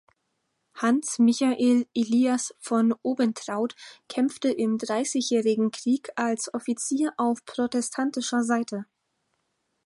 Hans 0.77 1.19
Michael 1.19 1.85
Elias 1.95 2.55
von 2.57 2.95
Obentraut 3.03 3.75
kämpfte 4.09 4.49
im 4.49 4.79
Dreißigjährigen 4.79 5.69
Krieg 5.69 6.09
als 6.15 6.51
Offizier 6.55 7.13
auf 7.17 7.45
protestantischer 7.45 8.41
Seite. 8.43 8.87